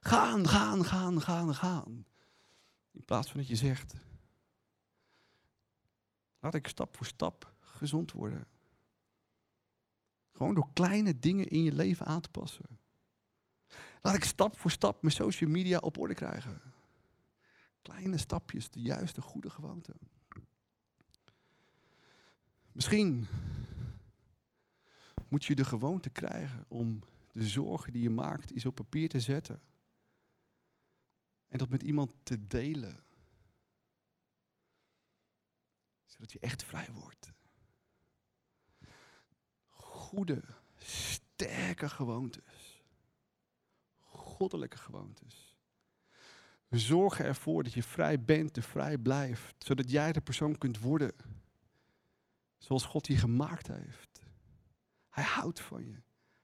[0.00, 2.06] Gaan, gaan, gaan, gaan, gaan.
[2.90, 3.94] In plaats van dat je zegt,
[6.40, 8.46] laat ik stap voor stap gezond worden.
[10.32, 12.78] Gewoon door kleine dingen in je leven aan te passen.
[14.00, 16.60] Laat ik stap voor stap mijn social media op orde krijgen.
[17.82, 19.94] Kleine stapjes, de juiste goede gewoonte.
[22.72, 23.26] Misschien
[25.28, 29.20] moet je de gewoonte krijgen om de zorgen die je maakt eens op papier te
[29.20, 29.62] zetten.
[31.48, 33.04] En dat met iemand te delen.
[36.04, 37.32] Zodat je echt vrij wordt.
[39.68, 40.42] Goede,
[40.76, 42.82] sterke gewoontes.
[44.00, 45.51] Goddelijke gewoontes.
[46.72, 49.54] We zorgen ervoor dat je vrij bent en vrij blijft.
[49.58, 51.12] Zodat jij de persoon kunt worden.
[52.58, 54.20] Zoals God je gemaakt heeft.
[55.08, 56.02] Hij houdt van je.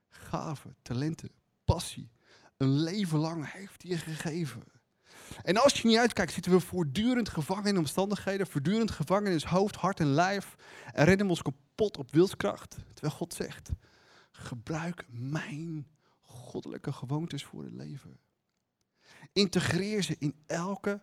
[0.08, 1.30] Gaven, talenten,
[1.64, 2.10] passie.
[2.56, 4.62] Een leven lang heeft hij je gegeven.
[5.42, 8.46] En als je niet uitkijkt, zitten we voortdurend gevangen in omstandigheden.
[8.46, 10.54] Voortdurend gevangen in hoofd, hart en lijf.
[10.92, 12.76] En rennen we ons kapot op wilskracht.
[12.92, 13.70] Terwijl God zegt,
[14.30, 15.86] gebruik mijn
[16.20, 18.20] goddelijke gewoontes voor het leven.
[19.32, 21.00] Integreer ze in elke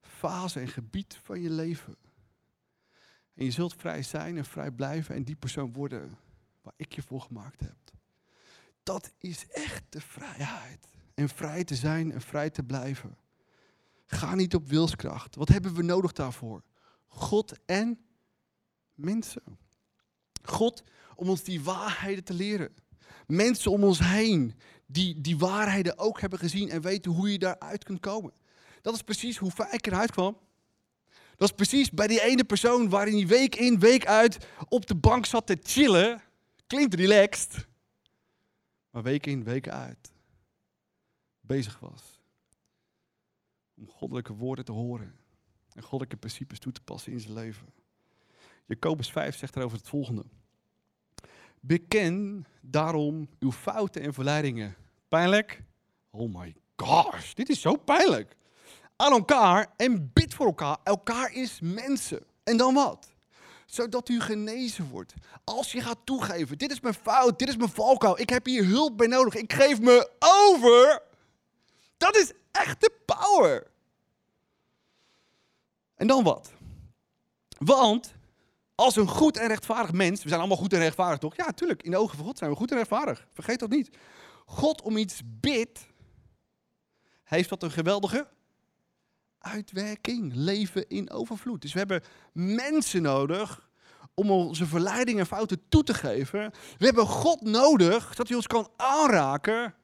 [0.00, 1.96] fase en gebied van je leven.
[3.34, 6.18] En je zult vrij zijn en vrij blijven en die persoon worden
[6.62, 7.76] waar ik je voor gemaakt heb.
[8.82, 10.86] Dat is echt de vrijheid.
[11.14, 13.16] En vrij te zijn en vrij te blijven.
[14.06, 15.34] Ga niet op wilskracht.
[15.34, 16.62] Wat hebben we nodig daarvoor?
[17.06, 17.98] God en
[18.94, 19.42] mensen.
[20.42, 20.82] God
[21.14, 22.74] om ons die waarheden te leren.
[23.26, 24.54] Mensen om ons heen
[24.92, 28.32] die die waarheden ook hebben gezien en weten hoe je daaruit kunt komen.
[28.80, 30.38] Dat is precies hoe ik eruit kwam.
[31.36, 34.94] Dat is precies bij die ene persoon waarin hij week in, week uit op de
[34.94, 36.22] bank zat te chillen.
[36.66, 37.66] Klinkt relaxed.
[38.90, 40.12] Maar week in, week uit
[41.40, 42.20] bezig was.
[43.74, 45.14] Om goddelijke woorden te horen.
[45.74, 47.66] En goddelijke principes toe te passen in zijn leven.
[48.66, 50.24] Jacobus 5 zegt erover het volgende.
[51.60, 54.76] Beken daarom uw fouten en verleidingen.
[55.12, 55.62] Pijnlijk?
[56.10, 58.36] Oh my gosh, dit is zo pijnlijk.
[58.96, 60.76] Aan elkaar en bid voor elkaar.
[60.84, 62.24] Elkaar is mensen.
[62.44, 63.12] En dan wat?
[63.66, 65.14] Zodat u genezen wordt.
[65.44, 68.20] Als je gaat toegeven, dit is mijn fout, dit is mijn valkuil.
[68.20, 69.34] Ik heb hier hulp bij nodig.
[69.34, 71.02] Ik geef me over.
[71.96, 73.66] Dat is echte power.
[75.94, 76.52] En dan wat?
[77.58, 78.14] Want
[78.74, 81.36] als een goed en rechtvaardig mens, we zijn allemaal goed en rechtvaardig toch?
[81.36, 83.26] Ja, tuurlijk, in de ogen van God zijn we goed en rechtvaardig.
[83.32, 83.90] Vergeet dat niet.
[84.52, 85.88] God om iets bidt,
[87.22, 88.28] heeft dat een geweldige
[89.38, 90.34] uitwerking.
[90.34, 91.62] Leven in overvloed.
[91.62, 93.70] Dus we hebben mensen nodig
[94.14, 96.52] om onze verleidingen en fouten toe te geven.
[96.78, 99.74] We hebben God nodig, zodat hij ons kan aanraken.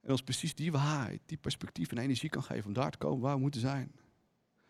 [0.00, 3.20] En ons precies die waarheid, die perspectief en energie kan geven om daar te komen
[3.20, 3.94] waar we moeten zijn.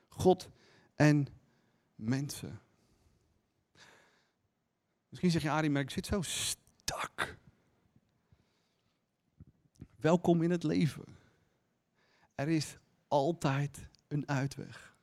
[0.08, 0.48] God
[0.94, 1.26] en
[1.94, 2.60] mensen.
[5.08, 7.42] Misschien zeg je, Arie, maar ik zit zo stak.
[10.04, 11.04] Welkom in het leven.
[12.34, 12.76] Er is
[13.08, 14.96] altijd een uitweg.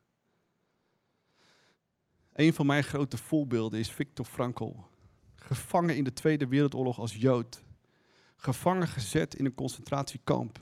[2.34, 4.76] Een van mijn grote voorbeelden is Viktor Frankl.
[5.36, 7.64] Gevangen in de Tweede Wereldoorlog als Jood.
[8.36, 10.60] Gevangen gezet in een concentratiekamp.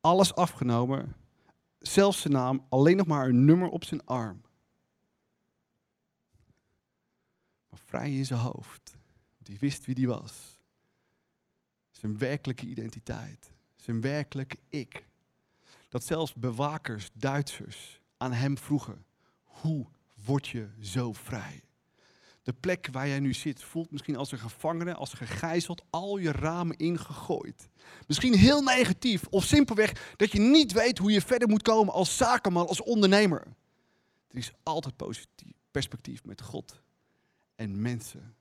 [0.00, 1.16] Alles afgenomen.
[1.78, 4.42] Zelfs zijn naam, alleen nog maar een nummer op zijn arm.
[7.70, 8.96] Maar vrij in zijn hoofd.
[9.42, 10.55] Hij wist wie die was.
[12.00, 13.52] Zijn werkelijke identiteit.
[13.76, 15.04] Zijn werkelijke ik.
[15.88, 19.04] Dat zelfs bewakers, Duitsers, aan hem vroegen:
[19.42, 19.86] hoe
[20.24, 21.62] word je zo vrij?
[22.42, 26.32] De plek waar jij nu zit voelt misschien als een gevangene, als gegijzeld, al je
[26.32, 27.68] ramen ingegooid.
[28.06, 32.16] Misschien heel negatief of simpelweg dat je niet weet hoe je verder moet komen als
[32.16, 33.46] zakenman, als ondernemer.
[34.28, 36.82] Er is altijd positief perspectief met God
[37.54, 38.34] en mensen.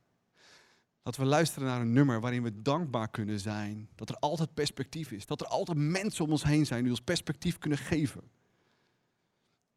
[1.05, 3.89] Dat we luisteren naar een nummer waarin we dankbaar kunnen zijn.
[3.95, 5.25] Dat er altijd perspectief is.
[5.25, 8.21] Dat er altijd mensen om ons heen zijn die ons perspectief kunnen geven.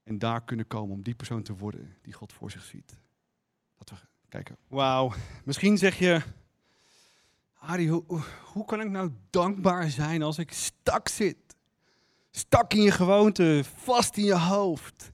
[0.02, 2.96] En daar kunnen komen om die persoon te worden die God voor zich ziet.
[3.78, 4.56] Laten we kijken.
[4.68, 5.12] Wauw.
[5.44, 6.22] Misschien zeg je,
[7.54, 11.56] Arie, hoe, hoe kan ik nou dankbaar zijn als ik stak zit?
[12.30, 15.10] Stak in je gewoonte, vast in je hoofd.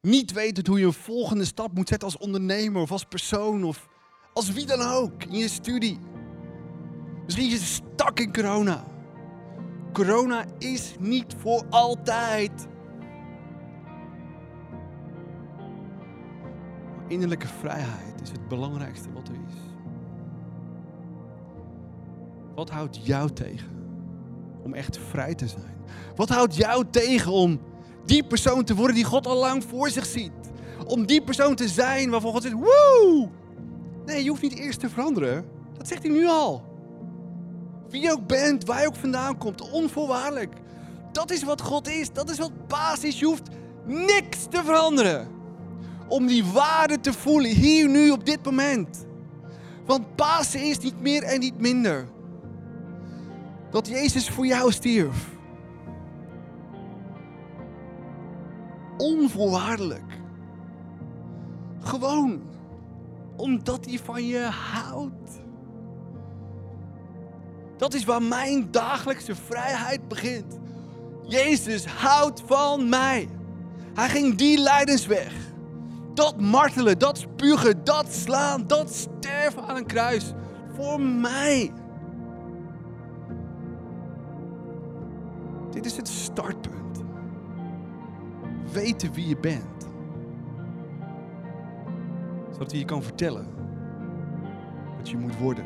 [0.00, 3.90] Niet weten hoe je een volgende stap moet zetten als ondernemer of als persoon of
[4.32, 5.98] als wie dan ook in je studie.
[7.24, 8.84] Misschien is je stak in corona.
[9.92, 12.66] Corona is niet voor altijd.
[17.08, 19.54] Innerlijke vrijheid is het belangrijkste wat er is.
[22.54, 23.70] Wat houdt jou tegen
[24.62, 25.76] om echt vrij te zijn?
[26.16, 27.60] Wat houdt jou tegen om
[28.04, 30.32] die persoon te worden die God al lang voor zich ziet?
[30.86, 33.30] Om die persoon te zijn waarvan God zegt: Woe!
[34.04, 35.44] Nee, je hoeft niet eerst te veranderen.
[35.76, 36.64] Dat zegt hij nu al.
[37.88, 40.54] Wie je ook bent, waar je ook vandaan komt, onvoorwaardelijk.
[41.12, 43.18] Dat is wat God is, dat is wat basis is.
[43.18, 43.48] Je hoeft
[43.84, 45.28] niks te veranderen.
[46.08, 49.06] Om die waarde te voelen, hier, nu, op dit moment.
[49.86, 52.08] Want Pasen is niet meer en niet minder.
[53.70, 55.28] Dat Jezus voor jou stierf.
[58.96, 60.20] Onvoorwaardelijk.
[61.80, 62.40] Gewoon
[63.42, 64.40] omdat hij van je
[64.72, 65.40] houdt.
[67.76, 70.58] Dat is waar mijn dagelijkse vrijheid begint.
[71.26, 73.28] Jezus houdt van mij.
[73.94, 75.32] Hij ging die lijdensweg.
[76.14, 80.32] Dat martelen, dat spugen, dat slaan, dat sterven aan een kruis.
[80.74, 81.72] Voor mij.
[85.70, 87.02] Dit is het startpunt.
[88.72, 89.91] Weten wie je bent.
[92.62, 93.46] Zodat hij je kan vertellen
[94.96, 95.64] wat je moet worden.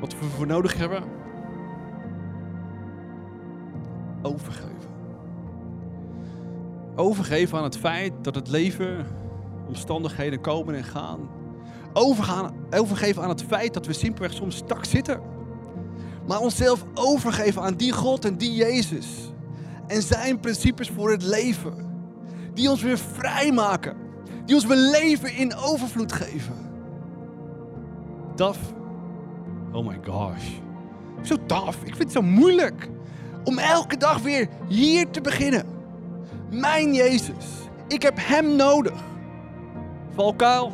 [0.00, 1.02] Wat we voor nodig hebben?
[4.22, 4.90] Overgeven.
[6.96, 9.06] Overgeven aan het feit dat het leven,
[9.66, 11.30] omstandigheden komen en gaan.
[11.92, 15.20] Overgaan, overgeven aan het feit dat we simpelweg soms stak zitten.
[16.26, 19.32] Maar onszelf overgeven aan die God en die Jezus.
[19.86, 21.90] En zijn principes voor het leven.
[22.54, 24.01] Die ons weer vrijmaken.
[24.44, 26.54] Die ons leven in overvloed geven.
[28.34, 28.58] Dat
[29.72, 30.50] Oh my gosh.
[31.22, 31.76] Zo tof.
[31.76, 32.88] Ik vind het zo moeilijk.
[33.44, 35.66] Om elke dag weer hier te beginnen.
[36.50, 37.46] Mijn Jezus.
[37.88, 39.02] Ik heb Hem nodig.
[40.14, 40.72] Valkuil.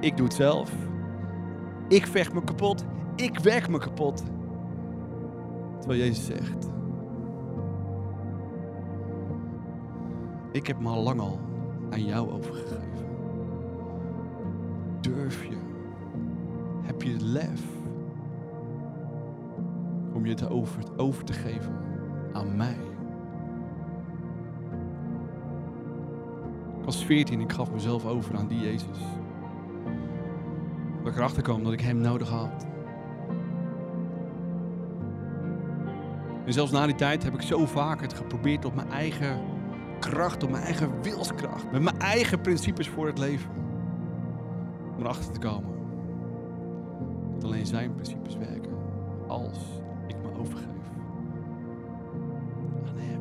[0.00, 0.70] Ik doe het zelf.
[1.88, 2.84] Ik vecht me kapot.
[3.16, 4.22] Ik werk me kapot.
[5.78, 6.68] Terwijl Jezus zegt.
[10.52, 11.45] Ik heb me al lang al
[11.90, 13.06] aan jou overgegeven.
[15.00, 15.56] Durf je
[16.82, 17.62] heb je het lef
[20.12, 21.76] om je het over, over te geven
[22.32, 22.76] aan mij.
[26.78, 28.98] Ik was 14 en ik gaf mezelf over aan die Jezus.
[31.02, 32.66] Dat ik erachter kwam dat ik hem nodig had.
[36.44, 39.40] En zelfs na die tijd heb ik zo vaak het geprobeerd op mijn eigen
[39.98, 43.50] kracht, op mijn eigen wilskracht, met mijn eigen principes voor het leven.
[44.96, 45.74] Om erachter te komen
[47.34, 48.72] dat alleen zijn principes werken
[49.26, 49.58] als
[50.06, 50.64] ik me overgeef
[52.86, 53.20] aan hem.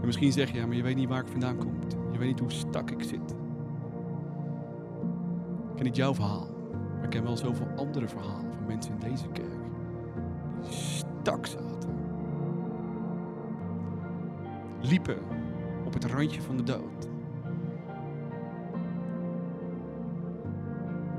[0.00, 1.72] En misschien zeg je, ja, maar je weet niet waar ik vandaan kom.
[2.12, 3.30] Je weet niet hoe stak ik zit.
[5.70, 6.46] Ik ken niet jouw verhaal,
[6.94, 9.64] maar ik ken wel zoveel andere verhalen van mensen in deze kerk
[10.62, 11.90] die stak zaten.
[14.88, 15.18] Liepen
[15.84, 17.08] op het randje van de dood.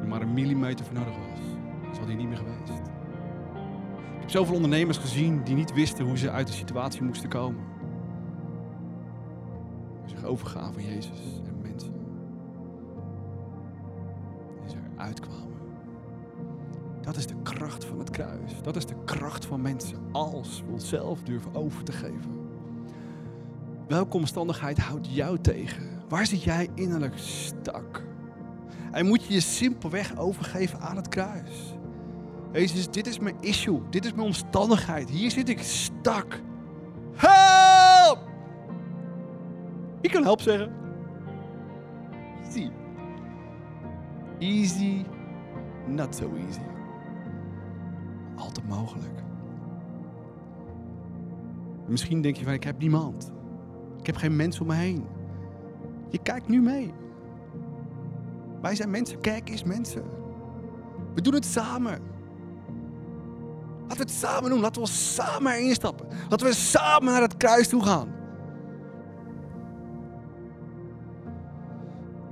[0.07, 1.39] maar een millimeter voor nodig was,
[1.97, 2.69] was hij niet meer geweest.
[4.15, 7.63] Ik heb zoveel ondernemers gezien die niet wisten hoe ze uit de situatie moesten komen.
[9.99, 11.93] Maar zich overgaven aan Jezus en mensen.
[14.63, 15.57] En ze eruit kwamen.
[17.01, 18.61] Dat is de kracht van het kruis.
[18.61, 19.97] Dat is de kracht van mensen.
[20.11, 22.36] Als we onszelf durven over te geven.
[23.87, 25.83] Welke omstandigheid houdt jou tegen?
[26.09, 28.05] Waar zit jij innerlijk stak?
[28.91, 31.75] En moet je je simpelweg overgeven aan het kruis.
[32.51, 33.81] Jezus, dit is mijn issue.
[33.89, 35.09] Dit is mijn omstandigheid.
[35.09, 36.41] Hier zit ik stak.
[37.15, 38.19] Help!
[40.01, 40.71] Wie kan help zeggen?
[42.43, 42.69] Easy.
[44.39, 45.05] Easy,
[45.87, 46.59] not so easy.
[48.35, 49.23] Altijd mogelijk.
[51.87, 53.31] Misschien denk je van, ik heb niemand.
[54.07, 55.05] Ik heb geen mensen om me heen.
[56.09, 56.93] Je kijkt nu mee.
[58.61, 60.03] Wij zijn mensen, kerk is mensen.
[61.13, 62.01] We doen het samen.
[63.81, 64.59] Laten we het samen doen.
[64.59, 66.07] Laten we samen erin stappen.
[66.29, 68.15] Laten we samen naar het kruis toe gaan.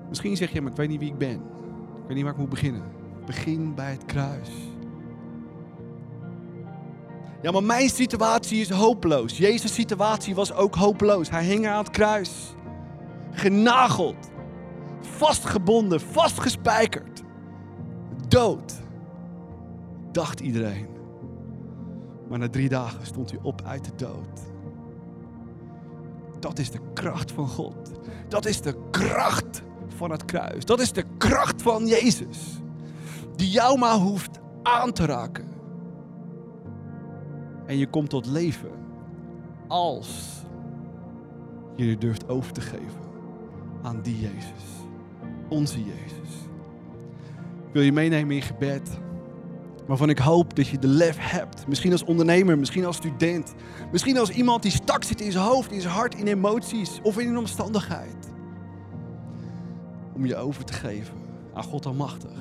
[0.10, 1.36] Misschien zeg je, maar ik weet niet wie ik ben.
[1.96, 2.84] Ik weet niet waar ik moet beginnen.
[3.26, 4.50] Begin bij het kruis.
[7.46, 9.38] Ja, maar mijn situatie is hopeloos.
[9.38, 11.30] Jezus' situatie was ook hopeloos.
[11.30, 12.32] Hij hing aan het kruis.
[13.32, 14.32] Genageld.
[15.02, 17.22] Vastgebonden, vastgespijkerd.
[18.28, 18.74] Dood.
[20.12, 20.88] Dacht iedereen.
[22.30, 24.40] Maar na drie dagen stond hij op uit de dood.
[26.40, 27.92] Dat is de kracht van God.
[28.28, 30.66] Dat is de kracht van het kruis.
[30.66, 32.38] Dat is de kracht van Jezus.
[33.36, 35.55] Die jou maar hoeft aan te raken.
[37.66, 38.72] En je komt tot leven
[39.68, 40.44] als
[41.76, 43.04] je je durft over te geven
[43.82, 44.64] aan die Jezus.
[45.50, 46.34] Onze Jezus.
[47.68, 48.90] Ik wil je meenemen in gebed.
[49.88, 51.68] Waarvan ik hoop dat je de lef hebt.
[51.68, 53.54] Misschien als ondernemer, misschien als student.
[53.92, 57.18] Misschien als iemand die stak zit in zijn hoofd, in zijn hart, in emoties of
[57.18, 58.34] in een omstandigheid.
[60.14, 61.16] Om je over te geven
[61.54, 62.38] aan God Almachtig.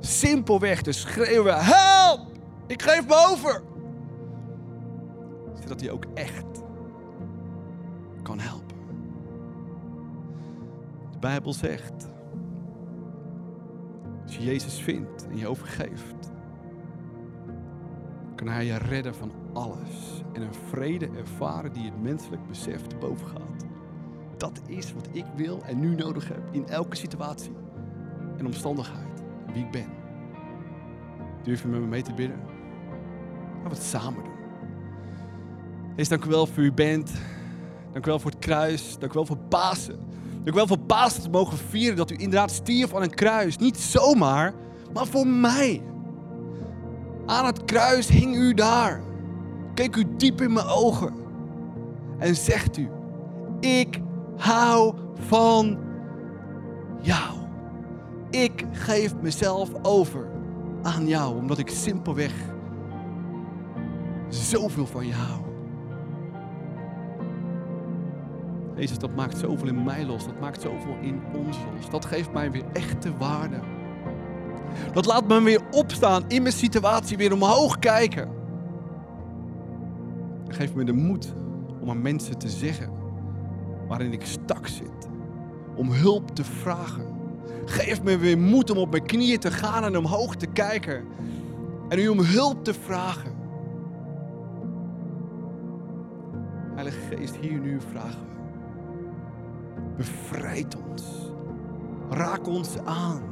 [0.00, 2.20] Simpelweg te schreeuwen: Help!
[2.66, 3.62] Ik geef me over!
[5.70, 6.62] Zodat hij ook echt
[8.22, 8.76] kan helpen.
[11.10, 12.08] De Bijbel zegt
[14.22, 16.32] als je Jezus vindt en je overgeeft,
[18.34, 20.22] kan Hij je redden van alles.
[20.32, 23.66] En een vrede ervaren die het menselijk besef te boven gaat.
[24.36, 27.52] Dat is wat ik wil en nu nodig heb in elke situatie
[28.36, 29.22] en omstandigheid.
[29.52, 29.88] Wie ik ben.
[31.42, 32.40] Durf je met me mee te bidden?
[33.56, 34.39] Laten we het samen doen.
[36.00, 37.10] Heer, dank u wel voor uw bent.
[37.92, 38.96] Dank u wel voor het kruis.
[38.98, 39.98] Dank u wel voor Pasen.
[40.44, 43.56] Ik wel verbaasd te mogen vieren dat u inderdaad stierf aan een kruis.
[43.56, 44.54] Niet zomaar,
[44.92, 45.82] maar voor mij.
[47.26, 49.02] Aan het kruis hing u daar.
[49.74, 51.14] Keek u diep in mijn ogen.
[52.18, 52.88] En zegt u,
[53.60, 54.00] ik
[54.36, 54.94] hou
[55.28, 55.78] van
[57.00, 57.38] jou.
[58.30, 60.30] Ik geef mezelf over
[60.82, 62.32] aan jou, omdat ik simpelweg
[64.28, 65.49] zoveel van je hou.
[68.80, 70.24] Jezus, dat maakt zoveel in mij los.
[70.24, 71.90] Dat maakt zoveel in ons los.
[71.90, 73.60] Dat geeft mij weer echte waarde.
[74.92, 78.28] Dat laat me weer opstaan in mijn situatie, weer omhoog kijken.
[80.44, 81.32] Dat geeft me de moed
[81.80, 82.90] om aan mensen te zeggen
[83.88, 85.08] waarin ik stak zit.
[85.76, 87.06] Om hulp te vragen.
[87.64, 91.04] Geef me weer moed om op mijn knieën te gaan en omhoog te kijken.
[91.88, 93.32] En u om hulp te vragen.
[96.74, 98.39] Heilige Geest, hier nu vragen we.
[100.00, 101.32] Bevrijd ons.
[102.10, 103.22] Raak ons aan.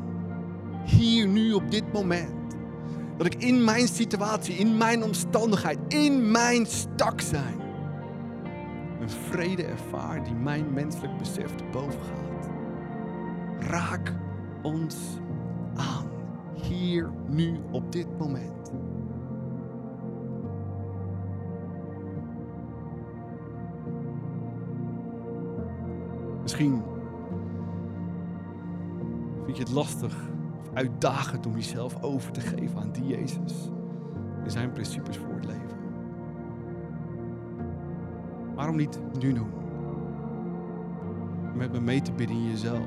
[0.84, 2.56] Hier, nu, op dit moment.
[3.16, 7.60] Dat ik in mijn situatie, in mijn omstandigheid, in mijn stak zijn.
[9.00, 12.50] Een vrede ervaar die mijn menselijk besef te boven gaat.
[13.58, 14.14] Raak
[14.62, 14.96] ons
[15.74, 16.06] aan.
[16.62, 18.72] Hier, nu, op dit moment.
[26.59, 26.84] Misschien
[29.44, 30.14] vind je het lastig
[30.61, 33.70] of uitdagend om jezelf over te geven aan die Jezus
[34.44, 35.78] en zijn principes voor het leven.
[38.54, 39.50] Waarom niet nu doen?
[41.54, 42.86] Met me mee te bidden in jezelf.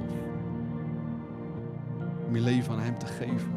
[2.28, 3.52] Om je leven aan Hem te geven.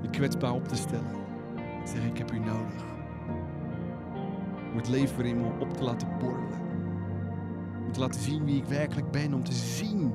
[0.00, 1.14] Je kwetsbaar op te stellen.
[1.80, 2.84] En zeggen, ik heb u nodig.
[4.70, 6.65] Om het leven weer in me op te laten borrelen.
[7.86, 9.34] Om te laten zien wie ik werkelijk ben.
[9.34, 10.12] Om te zien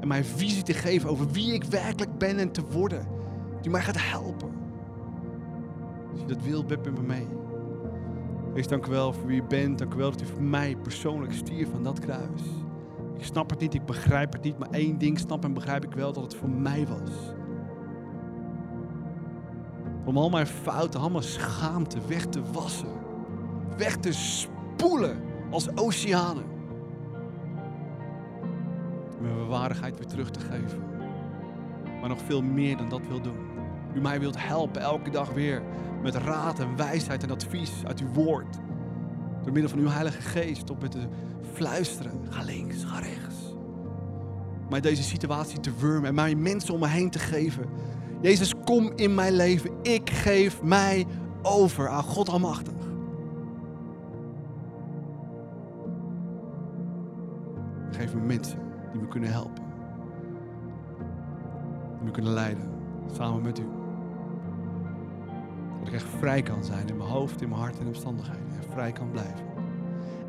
[0.00, 3.06] en mij visie te geven over wie ik werkelijk ben en te worden.
[3.60, 4.50] Die mij gaat helpen.
[6.10, 7.26] Als je dat wilt, ben met me mee.
[8.54, 9.78] Wees dank u wel voor wie u bent.
[9.78, 12.42] Dank u wel dat u voor mij persoonlijk stier van dat kruis.
[13.16, 14.58] Ik snap het niet, ik begrijp het niet.
[14.58, 17.34] Maar één ding snap en begrijp ik wel, dat het voor mij was.
[20.04, 22.92] Om al mijn fouten, al mijn schaamte weg te wassen.
[23.76, 25.16] Weg te spoelen
[25.50, 26.44] als oceanen
[29.20, 30.82] mijn waardigheid weer terug te geven.
[32.00, 33.38] Maar nog veel meer dan dat wil doen.
[33.94, 35.62] U mij wilt helpen elke dag weer
[36.02, 38.56] met raad en wijsheid en advies uit uw woord.
[39.42, 41.08] Door middel van uw Heilige Geest op met te
[41.52, 42.12] fluisteren.
[42.28, 43.36] Ga links, ga rechts.
[44.70, 47.64] Mij deze situatie te wurmen en mij mensen om me heen te geven.
[48.20, 49.70] Jezus, kom in mijn leven.
[49.82, 51.06] Ik geef mij
[51.42, 52.74] over aan God Almachtig.
[57.90, 58.69] Geef me mensen
[59.10, 59.62] kunnen helpen.
[61.96, 62.70] Die me kunnen leiden,
[63.12, 63.66] samen met u.
[65.84, 68.46] ik echt vrij kan zijn in mijn hoofd, in mijn hart en omstandigheden.
[68.56, 69.46] En vrij kan blijven.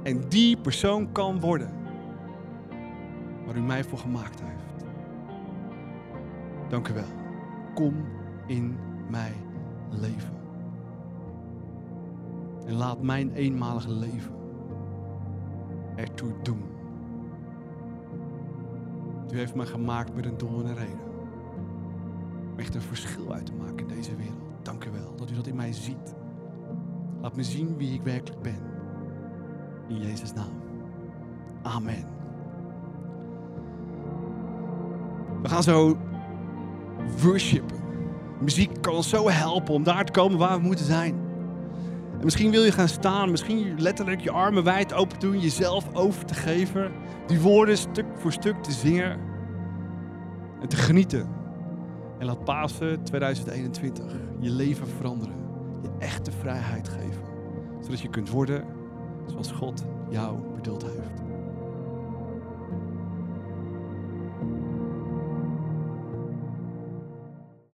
[0.03, 1.69] En die persoon kan worden
[3.45, 4.85] waar u mij voor gemaakt heeft.
[6.69, 7.03] Dank u wel.
[7.73, 8.05] Kom
[8.47, 8.77] in
[9.09, 9.33] mij
[9.89, 10.33] leven.
[12.65, 14.33] En laat mijn eenmalige leven
[15.95, 16.63] ertoe doen.
[19.31, 21.09] U heeft mij gemaakt met een doel en een reden.
[22.51, 24.37] Om echt een verschil uit te maken in deze wereld.
[24.61, 26.15] Dank u wel dat u dat in mij ziet.
[27.21, 28.59] Laat me zien wie ik werkelijk ben.
[29.87, 30.53] In Jezus' naam.
[31.61, 32.05] Amen.
[35.41, 35.97] We gaan zo
[37.21, 37.77] worshipen.
[38.39, 41.20] Muziek kan ons zo helpen om daar te komen waar we moeten zijn.
[42.21, 46.25] En misschien wil je gaan staan, misschien letterlijk je armen wijd open doen, jezelf over
[46.25, 46.91] te geven,
[47.27, 49.19] die woorden stuk voor stuk te zingen
[50.61, 51.29] en te genieten.
[52.19, 54.05] En laat Pasen 2021
[54.39, 55.35] je leven veranderen,
[55.81, 57.23] je echte vrijheid geven,
[57.81, 58.65] zodat je kunt worden
[59.27, 61.30] zoals God jou bedoeld heeft.